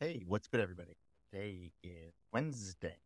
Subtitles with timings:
[0.00, 0.92] Hey, what's good, everybody?
[1.32, 2.98] Today is Wednesday,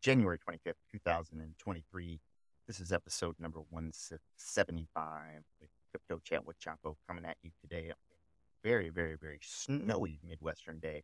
[0.00, 2.20] January 25th, 2023.
[2.68, 5.18] This is episode number 175
[5.60, 7.88] with Crypto Chat with Chapo coming at you today.
[7.88, 7.94] a
[8.62, 11.02] Very, very, very snowy Midwestern day.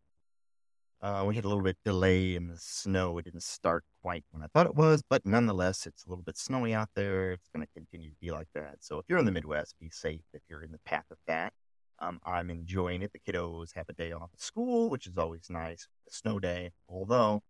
[1.03, 3.19] Uh, we had a little bit delay in the snow.
[3.19, 6.39] It didn't start quite when I thought it was, but nonetheless, it's a little bit
[6.39, 7.33] snowy out there.
[7.33, 8.77] It's going to continue to be like that.
[8.83, 11.53] So if you're in the Midwest, be safe if you're in the path of that.
[12.01, 13.13] Um, I'm enjoying it.
[13.13, 15.89] The kiddos have a day off of school, which is always nice.
[16.09, 17.43] A snow day, although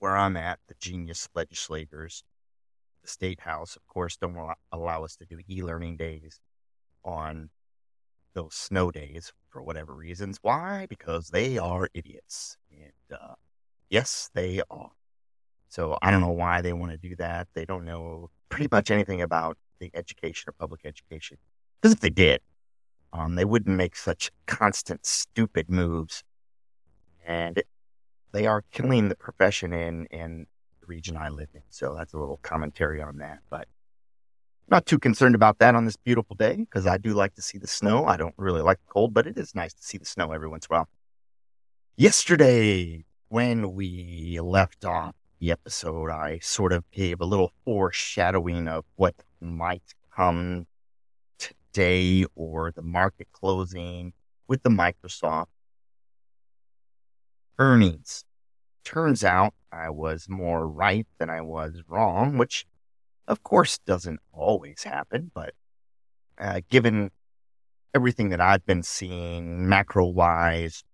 [0.00, 2.24] where I'm at, the genius legislators,
[3.02, 6.40] the state house, of course, don't allow, allow us to do e-learning days
[7.04, 7.50] on
[8.34, 10.38] those snow days for whatever reasons.
[10.42, 10.86] Why?
[10.88, 12.58] Because they are idiots.
[12.72, 13.34] And uh,
[13.88, 14.90] yes, they are.
[15.68, 17.48] So I don't know why they want to do that.
[17.54, 21.38] They don't know pretty much anything about the education or public education.
[21.80, 22.40] Because if they did,
[23.14, 26.24] um, they wouldn't make such constant, stupid moves.
[27.24, 27.62] And
[28.32, 30.46] they are killing the profession in, in
[30.80, 31.62] the region I live in.
[31.70, 33.38] So that's a little commentary on that.
[33.48, 33.68] But
[34.68, 37.56] not too concerned about that on this beautiful day because I do like to see
[37.56, 38.04] the snow.
[38.04, 40.48] I don't really like the cold, but it is nice to see the snow every
[40.48, 40.88] once in a while.
[41.96, 48.84] Yesterday, when we left off the episode, I sort of gave a little foreshadowing of
[48.96, 50.66] what might come
[51.74, 54.12] today or the market closing
[54.46, 55.46] with the Microsoft
[57.58, 58.24] earnings.
[58.84, 62.64] Turns out I was more right than I was wrong, which
[63.26, 65.54] of course doesn't always happen, but
[66.38, 67.10] uh, given
[67.94, 70.84] everything that I've been seeing macro wise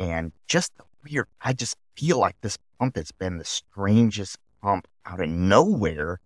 [0.00, 4.88] and just the weird, I just feel like this pump has been the strangest pump
[5.04, 6.20] out of nowhere.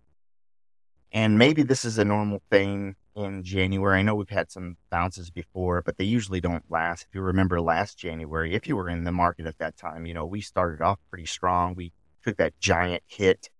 [1.13, 3.99] And maybe this is a normal thing in January.
[3.99, 7.07] I know we've had some bounces before, but they usually don't last.
[7.09, 10.15] If you remember last January, if you were in the market at that time, you
[10.15, 11.75] know, we started off pretty strong.
[11.75, 11.93] We
[12.25, 13.51] took that giant hit,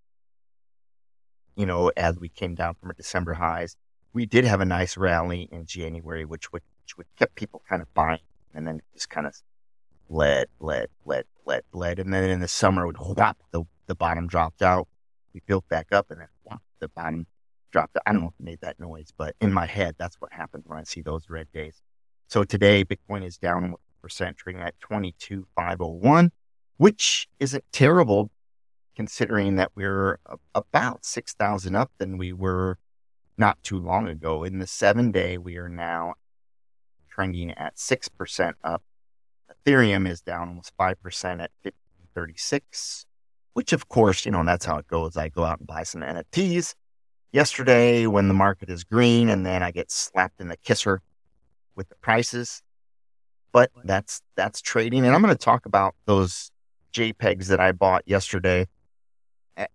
[1.57, 3.77] you know, as we came down from our December highs.
[4.13, 7.83] We did have a nice rally in January, which would, which would kept people kind
[7.83, 8.19] of buying
[8.55, 9.35] and then just kind of
[10.09, 11.99] led, led, led, led, led.
[11.99, 14.89] And then in the summer, would whop, the, the bottom dropped out.
[15.33, 17.27] We built back up and then whop, the bottom
[17.71, 17.97] dropped.
[18.07, 20.65] I don't know if it made that noise, but in my head, that's what happens
[20.67, 21.81] when I see those red days.
[22.29, 26.33] So today, Bitcoin is down percent, trading at 22,501,
[26.77, 28.31] which isn't terrible
[28.97, 30.19] considering that we're
[30.55, 32.79] about 6,000 up than we were
[33.37, 34.45] not too long ago.
[34.45, 36.15] In the seven day, we are now
[37.09, 38.83] trending at 6% up.
[39.67, 43.07] Ethereum is down almost 5% at 1536,
[43.55, 45.17] which of course, you know, that's how it goes.
[45.17, 46.75] I go out and buy some NFTs
[47.33, 51.03] yesterday when the market is green and then I get slapped in the kisser
[51.77, 52.63] with the prices.
[53.53, 55.05] But that's that's trading.
[55.05, 56.51] And I'm going to talk about those
[56.93, 58.69] JPEGs that I bought yesterday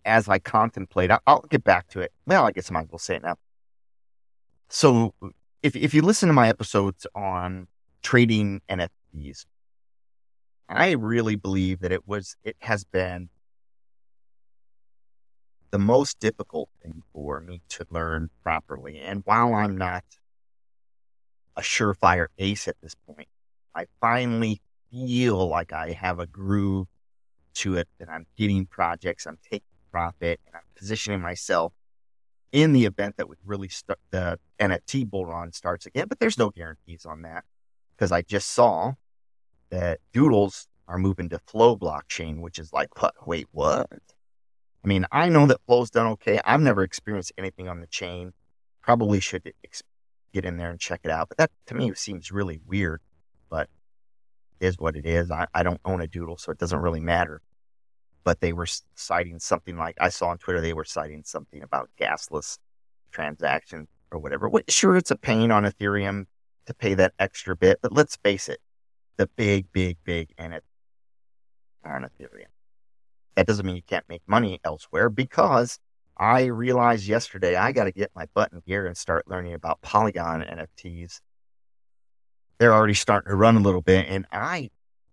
[0.06, 1.12] as I contemplate.
[1.28, 2.12] I'll get back to it.
[2.26, 3.36] Well, I guess I might as well say it now.
[4.70, 5.14] So
[5.62, 7.68] if if you listen to my episodes on
[8.02, 9.46] trading NFTs,
[10.70, 13.30] I really believe that it was it has been
[15.75, 18.97] the most difficult thing for me to learn properly.
[18.97, 20.06] And while I'm not
[21.58, 23.28] a surefire ace at this point,
[23.75, 26.88] I finally feel like I have a groove
[27.56, 31.74] to it that I'm getting projects, I'm taking profit, and I'm positioning myself
[32.53, 36.06] in the event that would really start the NFT bull run starts again.
[36.08, 37.44] But there's no guarantees on that
[37.97, 38.94] because I just saw
[39.72, 43.28] that doodles are moving to flow blockchain, which is like, what?
[43.28, 43.90] Wait, what?
[44.85, 46.40] I mean, I know that Flow's done okay.
[46.46, 48.34] I've never experienced anything on the chain.
[48.84, 49.51] Probably should
[50.31, 51.28] get in there and check it out.
[51.29, 53.01] But that to me seems really weird,
[53.50, 53.68] but
[54.59, 55.31] it is what it is.
[55.31, 57.41] I, I don't own a doodle, so it doesn't really matter.
[58.23, 61.90] But they were citing something like I saw on Twitter, they were citing something about
[62.00, 62.59] gasless
[63.12, 64.52] transactions or whatever.
[64.67, 66.28] Sure, it's a pain on Ethereum
[66.67, 68.59] to pay that extra bit, but let's face it,
[69.17, 70.64] the big, big, big and it
[71.84, 72.54] on Ethereum.
[73.35, 75.79] That doesn't mean you can't make money elsewhere because
[76.17, 79.82] I realized yesterday I got to get my butt in gear and start learning about
[79.82, 81.20] Polygon NFTs.
[82.58, 84.70] They're already starting to run a little bit, and I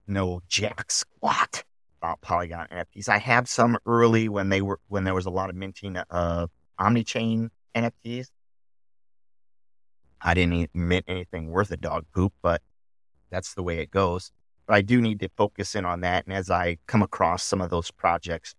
[0.07, 1.65] know jack squat
[2.01, 3.09] about Polygon NFTs.
[3.09, 6.51] I have some early when they were when there was a lot of minting of
[6.79, 8.29] OmniChain NFTs.
[10.21, 12.63] I didn't mint anything worth a dog poop, but
[13.31, 14.31] that's the way it goes.
[14.73, 16.25] But I do need to focus in on that.
[16.25, 18.55] And as I come across some of those projects,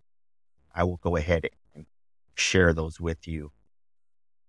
[0.76, 1.88] I will go ahead and
[2.36, 3.52] share those with you.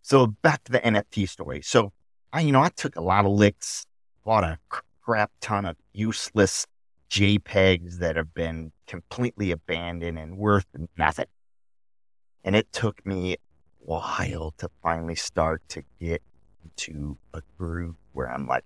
[0.03, 1.63] So back to the NFT story.
[1.63, 1.95] So
[2.35, 3.87] I, you know, I took a lot of licks,
[4.27, 4.59] bought a
[5.01, 6.67] crap ton of useless
[7.09, 10.67] JPEGs that have been completely abandoned and worth
[10.99, 11.29] nothing.
[12.45, 13.37] And it took me a
[13.79, 16.21] while to finally start to get
[16.63, 18.65] into a groove where I'm like,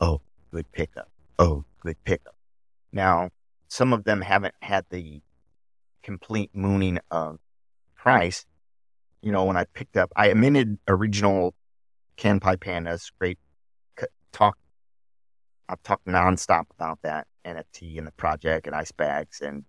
[0.00, 1.08] oh, good pickup.
[1.38, 2.34] Oh, good pickup.
[2.92, 3.30] Now,
[3.68, 5.20] some of them haven't had the
[6.02, 7.38] complete mooning of
[7.94, 8.44] price.
[9.22, 11.54] You know, when I picked up, I minted original
[12.16, 13.38] Kanpai Pandas, great
[14.32, 14.58] talk.
[15.68, 19.64] I've talked nonstop about that NFT and the project and ice bags and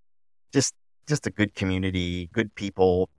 [0.53, 0.75] just
[1.07, 3.09] just a good community, good people,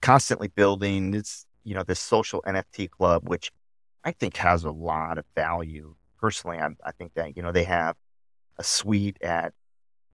[0.00, 3.50] constantly building this, you know, this social NFT club, which
[4.04, 5.96] I think has a lot of value.
[6.20, 7.96] Personally, I, I think that, you know, they have
[8.58, 9.52] a suite at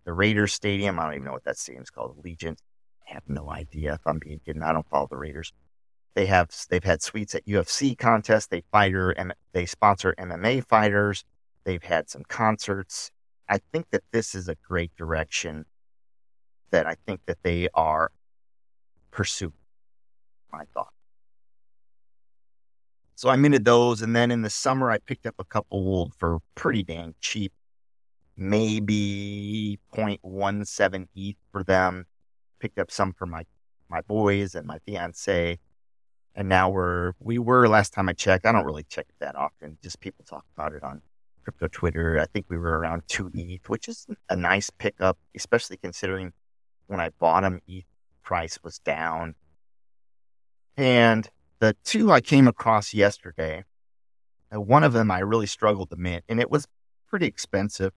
[0.05, 0.99] the Raiders Stadium.
[0.99, 2.59] I don't even know what that stadium is called, Allegiant.
[3.09, 4.63] I have no idea if I'm being kidding.
[4.63, 5.53] I don't follow the Raiders.
[6.15, 8.49] They have they've had suites at UFC contests.
[8.49, 9.15] They fighter
[9.53, 11.25] they sponsor MMA fighters.
[11.65, 13.11] They've had some concerts.
[13.49, 15.65] I think that this is a great direction
[16.71, 18.11] that I think that they are
[19.11, 19.55] pursuing.
[20.53, 20.93] My thought.
[23.15, 26.41] So I minted those, and then in the summer I picked up a couple for
[26.55, 27.53] pretty dang cheap,
[28.37, 32.07] maybe 0.17 ETH for them.
[32.59, 33.45] Picked up some for my
[33.89, 35.59] my boys and my fiance,
[36.35, 38.47] and now we're we were last time I checked.
[38.47, 39.79] I don't really check it that often.
[39.83, 41.03] Just people talk about it on
[41.43, 42.19] crypto Twitter.
[42.21, 46.33] I think we were around two ETH, which is a nice pickup, especially considering
[46.87, 47.85] when I bought them, ETH
[48.23, 49.35] price was down.
[50.77, 53.65] And the two I came across yesterday,
[54.55, 56.67] uh, one of them I really struggled to mint, and it was
[57.09, 57.93] pretty expensive,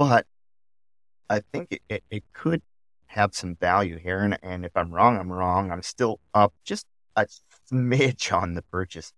[0.00, 0.26] but
[1.28, 2.62] I think it, it, could
[3.08, 4.20] have some value here.
[4.20, 5.70] And, and if I'm wrong, I'm wrong.
[5.70, 6.86] I'm still up just
[7.16, 7.26] a
[7.70, 9.12] smidge on the purchase,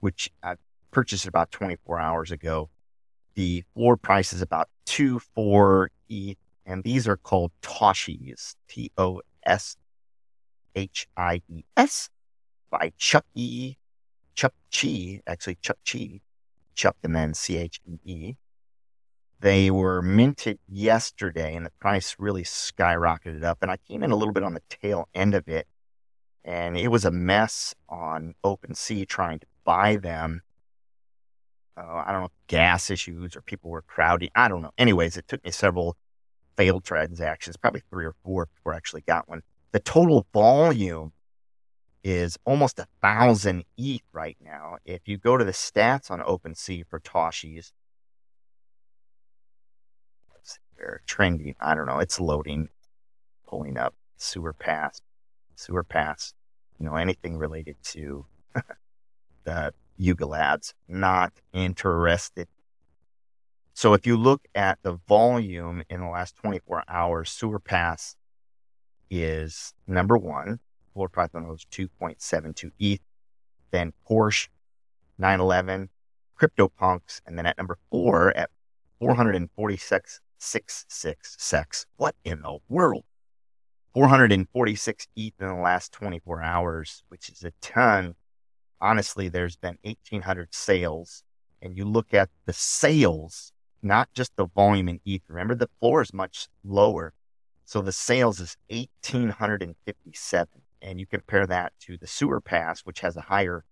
[0.00, 0.56] which I
[0.90, 2.68] purchased about 24 hours ago.
[3.36, 6.36] The floor price is about two four ETH,
[6.66, 9.78] and these are called Toshies, T O S
[10.74, 12.10] H I E S,
[12.68, 13.76] by Chuck E.
[14.34, 16.20] Chuck Chi, actually Chuck Chi,
[16.74, 18.36] Chuck and then C H E E.
[19.40, 23.58] They were minted yesterday and the price really skyrocketed up.
[23.62, 25.66] And I came in a little bit on the tail end of it.
[26.44, 30.42] And it was a mess on OpenSea trying to buy them.
[31.76, 34.30] Uh, I don't know, gas issues or people were crowding.
[34.34, 34.72] I don't know.
[34.76, 35.96] Anyways, it took me several
[36.56, 39.42] failed transactions, probably three or four before I actually got one.
[39.70, 41.12] The total volume
[42.02, 44.78] is almost a thousand ETH right now.
[44.84, 47.72] If you go to the stats on OpenSea for Toshies,
[50.78, 51.54] they're trending.
[51.60, 51.98] I don't know.
[51.98, 52.68] It's loading,
[53.46, 55.00] pulling up sewer pass,
[55.54, 56.34] sewer pass.
[56.78, 58.26] You know anything related to
[59.44, 60.74] the Yuga Labs?
[60.86, 62.48] Not interested.
[63.74, 68.16] So if you look at the volume in the last 24 hours, Sewer Pass
[69.08, 70.58] is number one.
[70.94, 73.00] Floor price on those 2.72 ETH.
[73.70, 74.48] Then Porsche
[75.18, 75.90] 911,
[76.36, 78.50] CryptoPunks, and then at number four at
[78.98, 81.86] 446 six six sex.
[81.96, 83.04] What in the world?
[83.94, 88.14] 446 ETH in the last 24 hours, which is a ton.
[88.80, 91.24] Honestly, there's been 1,800 sales,
[91.60, 93.52] and you look at the sales,
[93.82, 95.22] not just the volume in ETH.
[95.28, 97.12] Remember, the floor is much lower,
[97.64, 100.48] so the sales is 1,857,
[100.80, 103.64] and you compare that to the Sewer Pass, which has a higher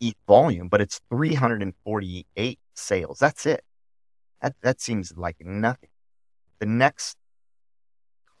[0.00, 3.18] ETH volume, but it's 348 sales.
[3.18, 3.62] That's it.
[4.42, 5.90] That that seems like nothing.
[6.58, 7.16] The next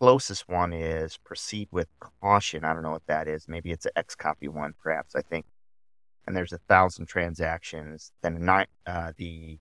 [0.00, 2.64] closest one is proceed with caution.
[2.64, 3.48] I don't know what that is.
[3.48, 5.14] Maybe it's an XCOPY one, perhaps.
[5.14, 5.46] I think.
[6.26, 8.12] And there's a thousand transactions.
[8.22, 8.48] Then
[8.86, 9.58] uh, the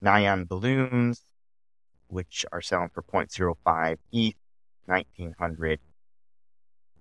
[0.00, 1.22] Neon balloons,
[2.06, 4.34] which are selling for 0.05 ETH,
[4.86, 5.80] 1900.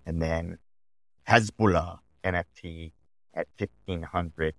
[0.05, 0.57] And then
[1.27, 2.91] Hezbollah NFT
[3.33, 4.55] at 1500,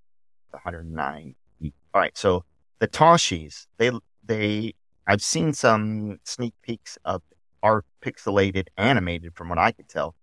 [0.51, 1.73] 109 ETH.
[1.95, 2.17] All right.
[2.17, 2.45] So
[2.79, 3.91] the Toshies, they,
[4.25, 4.75] they
[5.11, 7.23] I've seen some sneak peeks of
[7.63, 10.15] art pixelated animated from what I could tell.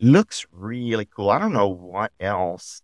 [0.00, 1.28] Looks really cool.
[1.28, 2.80] I don't know what else.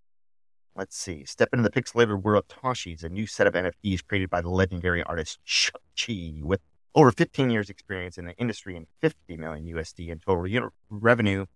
[0.77, 1.25] Let's see.
[1.25, 4.51] Step into the pixelated world of Toshies, a new set of NFTs created by the
[4.51, 6.61] legendary artist Chuck Chi with
[6.95, 11.47] over 15 years experience in the industry and 50 million USD in total unit revenue.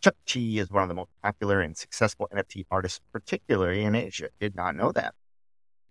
[0.00, 4.30] Chuck Chi is one of the most popular and successful NFT artists, particularly in Asia.
[4.40, 5.14] Did not know that.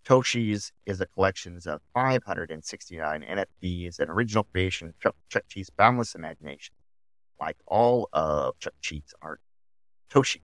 [0.07, 6.73] Toshies is a collection of 569 NFTs, an original creation of Chuckchee's boundless imagination.
[7.41, 9.41] Like all of Chuckchee's art,
[10.09, 10.39] Toshies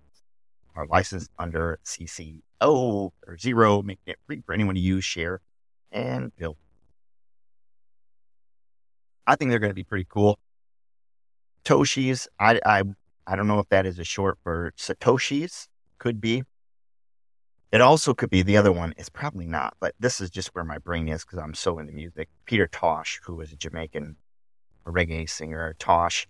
[0.76, 5.40] are licensed under CC0 or zero, making it free for anyone to use, share,
[5.94, 6.58] and build.
[9.26, 10.40] I think they're going to be pretty cool.
[11.64, 12.84] Toshies, I, I,
[13.26, 15.70] I don't know if that is a short for Satoshis.
[16.00, 16.44] Could be.
[17.74, 18.94] It also could be the other one.
[18.98, 21.92] It's probably not, but this is just where my brain is because I'm so into
[21.92, 22.30] music.
[22.46, 24.16] Peter Tosh, who was a Jamaican
[24.86, 26.28] reggae singer, Tosh.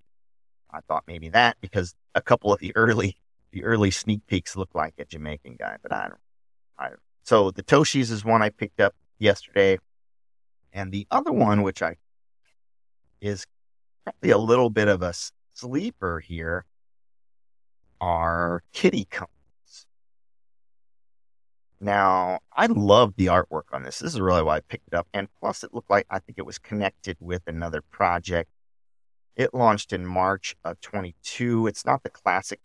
[0.72, 3.18] I thought maybe that because a couple of the early
[3.52, 6.20] the early sneak peeks look like a Jamaican guy, but I don't.
[6.80, 7.00] I don't.
[7.24, 9.80] So the Toshies is one I picked up yesterday,
[10.72, 11.98] and the other one, which I
[13.20, 13.46] is
[14.06, 15.14] probably a little bit of a
[15.54, 16.64] sleeper here,
[18.00, 19.33] are kitty cones.
[21.84, 24.00] Now, I love the artwork on this.
[24.00, 25.06] This is really why I picked it up.
[25.14, 28.50] And plus, it looked like I think it was connected with another project.
[29.36, 31.68] It launched in March of 22.
[31.68, 32.62] It's not the classic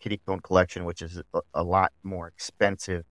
[0.00, 3.04] kitty cone collection, which is a, a lot more expensive.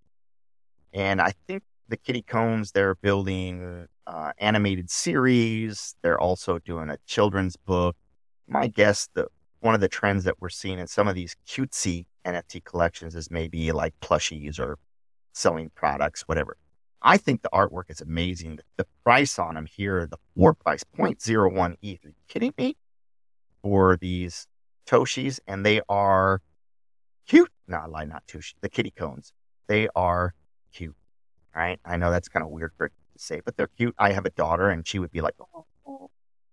[0.93, 5.95] And I think the kitty cones, they're building uh, animated series.
[6.01, 7.95] They're also doing a children's book.
[8.49, 9.27] My guess that
[9.61, 13.31] one of the trends that we're seeing in some of these cutesy NFT collections is
[13.31, 14.77] maybe like plushies or
[15.37, 16.57] selling products, whatever.
[17.01, 18.59] I think the artwork is amazing.
[18.75, 22.05] The price on them here, the floor price, 0.01 ETH.
[22.05, 22.75] Are you kidding me?
[23.61, 24.47] For these
[24.87, 26.41] Toshies, and they are
[27.27, 27.51] cute.
[27.67, 28.53] No, I lie, not Toshi.
[28.61, 29.33] The kitty cones.
[29.67, 30.33] They are
[30.73, 30.95] cute.
[31.55, 31.79] Right?
[31.85, 33.95] I know that's kind of weird for to say, but they're cute.
[33.97, 36.09] I have a daughter, and she would be like, oh.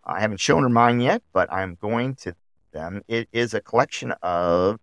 [0.07, 2.35] I haven't shown her mine yet, but I'm going to
[2.73, 3.01] them.
[3.09, 4.79] It is a collection of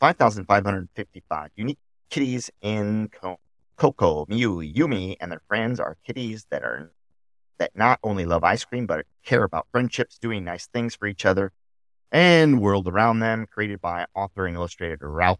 [0.00, 1.78] 5,555 unique
[2.10, 3.08] kitties in
[3.76, 6.92] Coco, Mew, Yumi, and their friends are kitties that are
[7.58, 11.24] that not only love ice cream but care about friendships, doing nice things for each
[11.24, 11.52] other,
[12.10, 13.46] and world around them.
[13.50, 15.38] Created by author and illustrator Ralph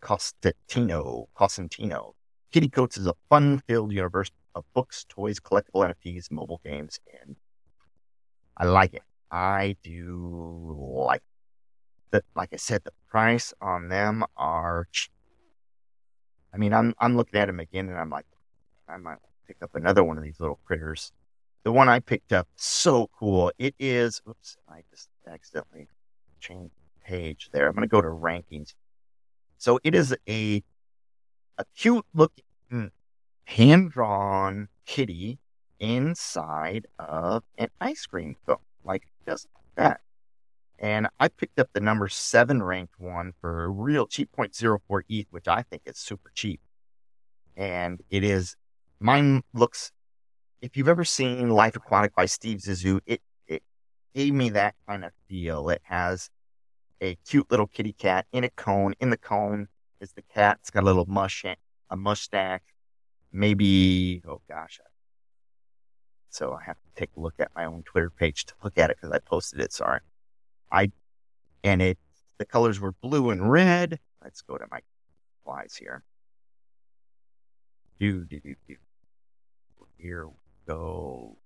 [0.00, 1.28] Costantino.
[1.34, 2.14] Costantino.
[2.50, 7.36] Kitty Cones is a fun-filled universe of books, toys, collectible NFTs, mobile games, and
[8.56, 9.02] I like it.
[9.30, 10.74] I do
[11.06, 11.22] like
[12.12, 12.24] that.
[12.34, 15.12] Like I said, the price on them are cheap
[16.52, 18.26] I mean, I'm I'm looking at him again, and I'm like,
[18.88, 21.12] I might pick up another one of these little critters.
[21.64, 23.52] The one I picked up, so cool.
[23.58, 24.22] It is.
[24.28, 25.88] Oops, I just accidentally
[26.40, 26.72] changed
[27.04, 27.66] page there.
[27.66, 28.74] I'm going to go to rankings.
[29.58, 30.62] So it is a
[31.58, 32.44] a cute looking
[33.44, 35.38] hand drawn kitty
[35.80, 40.00] inside of an ice cream cone, like just that.
[40.78, 45.26] And I picked up the number seven ranked one for a real cheap 0.04 ETH,
[45.30, 46.60] which I think is super cheap.
[47.56, 48.54] And it is,
[49.00, 49.90] mine looks,
[50.62, 53.64] if you've ever seen Life Aquatic by Steve Zissou, it, it
[54.14, 55.68] gave me that kind of feel.
[55.68, 56.30] It has
[57.00, 58.94] a cute little kitty cat in a cone.
[59.00, 59.66] In the cone
[60.00, 60.58] is the cat.
[60.60, 61.44] It's got a little mush,
[61.90, 62.60] a mustache.
[63.32, 64.78] Maybe, oh gosh.
[66.30, 68.90] So I have to take a look at my own Twitter page to look at
[68.90, 69.72] it because I posted it.
[69.72, 70.00] Sorry.
[70.70, 70.92] I
[71.64, 71.98] and it
[72.38, 73.98] the colors were blue and red.
[74.22, 74.80] Let's go to my
[75.44, 76.02] flies here.
[77.98, 78.76] Do do do do.
[79.96, 80.34] Here we
[80.66, 81.36] go.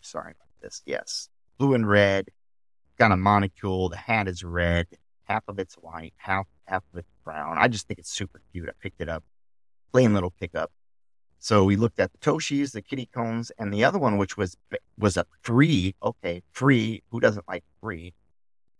[0.00, 0.82] Sorry about this.
[0.84, 1.28] Yes,
[1.58, 2.28] blue and red.
[2.98, 3.88] Got a monocle.
[3.88, 4.86] The hat is red.
[5.24, 6.14] Half of it's white.
[6.16, 7.56] Half half of it's brown.
[7.58, 8.68] I just think it's super cute.
[8.68, 9.24] I picked it up.
[9.92, 10.72] Plain little pickup.
[11.38, 14.56] So we looked at the Toshies, the kitty cones, and the other one, which was
[14.98, 15.94] was a free.
[16.02, 17.02] Okay, free.
[17.10, 18.14] Who doesn't like free?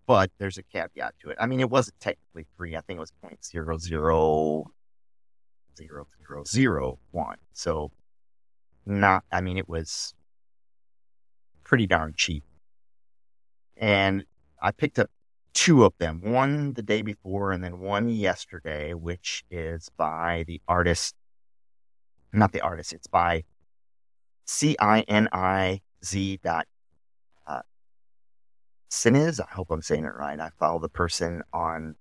[0.06, 1.36] But there's a caveat to it.
[1.40, 2.76] I mean, it wasn't technically free.
[2.76, 4.64] I think it was point zero zero
[5.76, 7.36] zero zero zero one.
[7.52, 7.90] So
[8.86, 9.24] not.
[9.30, 10.14] I mean, it was
[11.64, 12.44] pretty darn cheap.
[13.76, 14.24] And
[14.62, 15.10] I picked up
[15.52, 16.20] two of them.
[16.22, 21.14] One the day before, and then one yesterday, which is by the artist
[22.34, 22.92] not the artist.
[22.92, 23.44] It's by
[24.44, 26.66] C I N I Z dot
[27.46, 27.62] uh,
[28.90, 29.40] Ciniz.
[29.40, 30.38] I hope I'm saying it right.
[30.38, 31.96] I follow the person on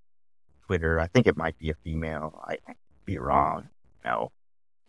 [0.65, 0.99] Twitter.
[0.99, 2.39] I think it might be a female.
[2.45, 3.69] I might be wrong.
[4.03, 4.31] No,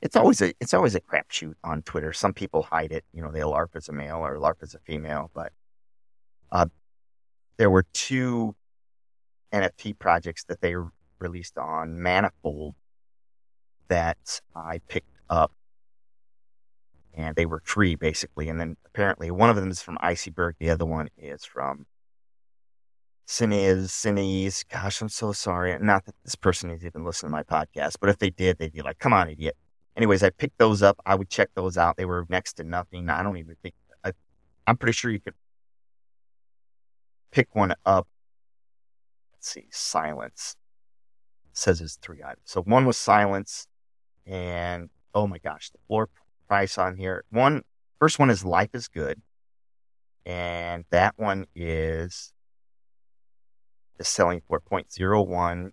[0.02, 2.12] it's always a it's always a crapshoot on Twitter.
[2.12, 3.04] Some people hide it.
[3.12, 5.30] You know, they'll LARP as a male or LARP as a female.
[5.34, 5.52] But
[6.52, 6.66] uh,
[7.56, 8.54] there were two
[9.52, 10.74] NFT projects that they
[11.20, 12.74] released on Manifold
[13.88, 15.52] that I picked up
[17.12, 18.48] and they were free basically.
[18.48, 21.86] And then apparently one of them is from Icyberg, the other one is from
[23.26, 24.64] Cines, Cines.
[24.68, 25.78] Gosh, I'm so sorry.
[25.80, 28.72] Not that this person is even listening to my podcast, but if they did, they'd
[28.72, 29.56] be like, come on, idiot.
[29.96, 31.00] Anyways, I picked those up.
[31.06, 31.96] I would check those out.
[31.96, 33.08] They were next to nothing.
[33.08, 34.12] I don't even think, I,
[34.66, 35.34] I'm pretty sure you could
[37.30, 38.06] pick one up.
[39.32, 40.56] Let's see, silence.
[41.50, 42.42] It says it's three items.
[42.44, 43.68] So one was silence
[44.26, 46.08] and oh my gosh, the floor
[46.48, 47.24] price on here.
[47.30, 47.62] One
[47.98, 49.20] first one is Life is Good.
[50.26, 52.32] And that one is
[53.98, 55.70] is selling for 0.01.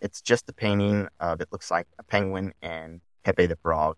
[0.00, 3.96] It's just a painting of it looks like a penguin and Pepe the Frog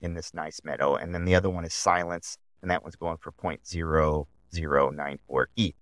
[0.00, 0.96] in this nice meadow.
[0.96, 5.74] And then the other one is Silence, and that one's going for 0.0094 ETH.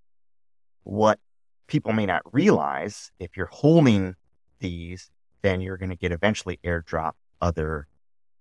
[0.83, 1.21] What
[1.67, 4.17] people may not realize, if you're holding
[4.59, 5.11] these,
[5.43, 7.87] then you're going to get eventually airdrop other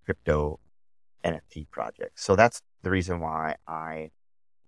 [0.10, 0.60] crypto
[1.24, 2.24] NFT projects.
[2.24, 4.10] So that's the reason why I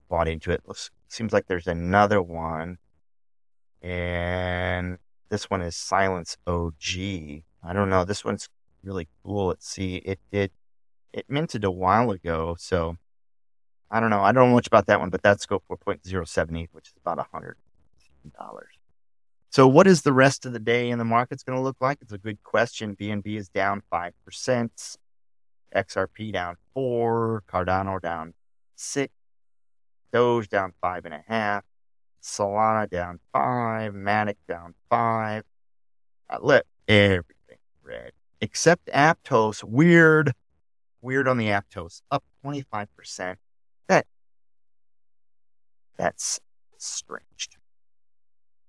[0.07, 0.61] bought into it.
[1.07, 2.77] Seems like there's another one,
[3.81, 7.41] and this one is Silence OG.
[7.63, 8.05] I don't know.
[8.05, 8.49] This one's
[8.83, 9.47] really cool.
[9.47, 9.95] Let's see.
[9.95, 10.51] It did.
[11.11, 12.97] It minted a while ago, so
[13.89, 14.21] I don't know.
[14.21, 17.25] I don't know much about that one, but that's go for 0.078, which is about
[17.31, 17.57] hundred
[18.37, 18.75] dollars.
[19.49, 21.97] So, what is the rest of the day in the market's going to look like?
[21.99, 22.95] It's a good question.
[22.95, 24.97] BNB is down five percent.
[25.75, 28.33] XRP down four, Cardano down
[28.75, 29.13] six,
[30.11, 31.63] Doge down five and a half,
[32.21, 35.43] Solana down five, Matic down five.
[36.29, 38.11] I let everything red
[38.41, 39.63] except Aptos.
[39.63, 40.33] Weird,
[41.01, 43.35] weird on the Aptos, up 25%.
[43.87, 44.05] That,
[45.97, 46.39] that's
[46.77, 47.49] strange.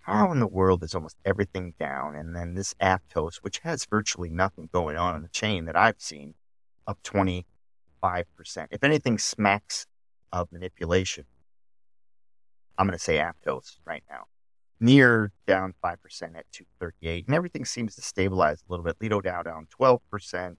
[0.00, 2.16] How in the world is almost everything down?
[2.16, 6.00] And then this Aptos, which has virtually nothing going on in the chain that I've
[6.00, 6.34] seen,
[6.86, 7.44] up 25%.
[8.70, 9.86] If anything smacks
[10.32, 11.24] of manipulation,
[12.78, 14.24] I'm going to say Aptos right now.
[14.80, 15.92] Near down 5%
[16.36, 17.26] at 238.
[17.26, 18.96] And everything seems to stabilize a little bit.
[19.00, 20.56] Lido down down 12%,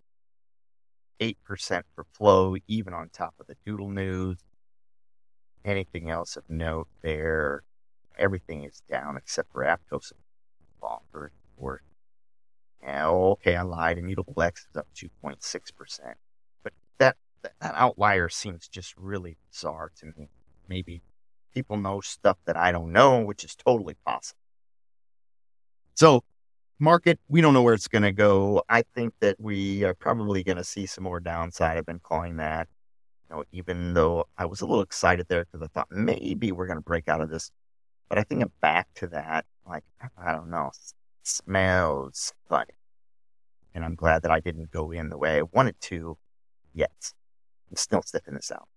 [1.20, 4.38] 8% for flow, even on top of the doodle news.
[5.66, 7.64] Anything else of note there?
[8.18, 10.14] Everything is down except for Aptos.
[11.58, 11.93] Or yeah,
[12.88, 13.98] okay, I lied.
[13.98, 16.00] Immutable X is up 2.6%.
[16.64, 20.30] But that, that outlier seems just really bizarre to me.
[20.68, 21.02] Maybe
[21.54, 24.40] people know stuff that I don't know, which is totally possible.
[25.96, 26.24] So,
[26.80, 28.64] market, we don't know where it's going to go.
[28.68, 31.78] I think that we are probably going to see some more downside.
[31.78, 32.68] I've been calling that,
[33.30, 36.68] you know, even though I was a little excited there because I thought maybe we're
[36.68, 37.52] going to break out of this.
[38.10, 39.46] But I think I'm back to that.
[39.68, 39.84] Like,
[40.18, 40.72] I don't know,
[41.24, 42.74] smells funny.
[43.74, 46.18] And I'm glad that I didn't go in the way I wanted to
[46.74, 47.14] yet.
[47.70, 48.68] I'm still sniffing this out.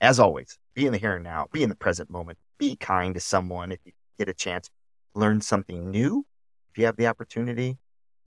[0.00, 3.14] As always, be in the here and now, be in the present moment, be kind
[3.14, 4.70] to someone if you get a chance,
[5.14, 6.24] learn something new.
[6.70, 7.78] If you have the opportunity,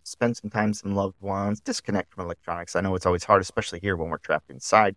[0.04, 2.76] spend some time with some loved ones, disconnect from electronics.
[2.76, 4.96] I know it's always hard, especially here when we're trapped inside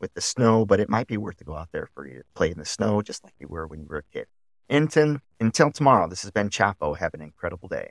[0.00, 2.24] with the snow, but it might be worth to go out there for you to
[2.34, 4.26] play in the snow just like you were when you were a kid.
[4.68, 6.96] Until, until tomorrow, this has been Chapo.
[6.96, 7.90] Have an incredible day.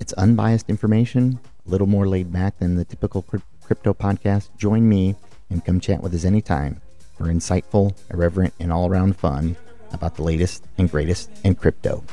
[0.00, 4.50] It's unbiased information, a little more laid back than the typical crypto podcast.
[4.58, 5.16] Join me
[5.50, 6.80] and come chat with us anytime
[7.16, 9.56] for insightful, irreverent, and all around fun
[9.92, 12.04] about the latest and greatest in crypto.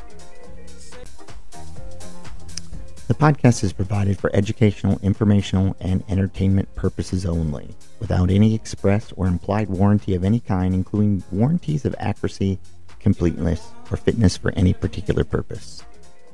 [3.08, 9.28] The podcast is provided for educational, informational, and entertainment purposes only, without any express or
[9.28, 12.58] implied warranty of any kind, including warranties of accuracy,
[13.02, 15.84] completeness, or fitness for any particular purpose.